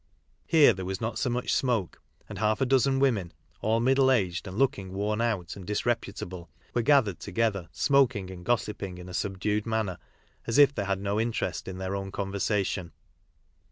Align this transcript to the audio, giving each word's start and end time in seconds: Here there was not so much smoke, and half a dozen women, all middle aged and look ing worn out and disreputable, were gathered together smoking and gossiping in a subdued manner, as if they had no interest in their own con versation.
Here 0.47 0.73
there 0.73 0.83
was 0.83 0.99
not 0.99 1.19
so 1.19 1.29
much 1.29 1.53
smoke, 1.53 2.01
and 2.27 2.39
half 2.39 2.59
a 2.59 2.65
dozen 2.65 2.97
women, 2.97 3.31
all 3.61 3.79
middle 3.79 4.09
aged 4.09 4.47
and 4.47 4.57
look 4.57 4.79
ing 4.79 4.93
worn 4.95 5.21
out 5.21 5.55
and 5.55 5.63
disreputable, 5.63 6.49
were 6.73 6.81
gathered 6.81 7.19
together 7.19 7.69
smoking 7.71 8.31
and 8.31 8.43
gossiping 8.43 8.97
in 8.97 9.07
a 9.09 9.13
subdued 9.13 9.67
manner, 9.67 9.99
as 10.47 10.57
if 10.57 10.73
they 10.73 10.85
had 10.85 11.01
no 11.01 11.19
interest 11.19 11.67
in 11.67 11.77
their 11.77 11.95
own 11.95 12.11
con 12.11 12.31
versation. 12.31 12.93